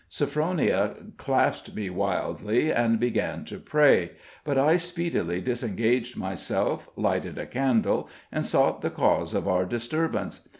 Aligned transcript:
Sophronia 0.09 0.95
clasped 1.17 1.75
me 1.75 1.87
wildly 1.91 2.71
and 2.73 2.99
began 2.99 3.45
to 3.45 3.59
pray; 3.59 4.13
but 4.43 4.57
I 4.57 4.75
speedily 4.75 5.41
disengaged 5.41 6.17
myself, 6.17 6.89
lighted 6.95 7.37
a 7.37 7.45
candle, 7.45 8.09
and 8.31 8.43
sought 8.43 8.81
the 8.81 8.89
cause 8.89 9.35
of 9.35 9.47
our 9.47 9.63
disturbance. 9.63 10.41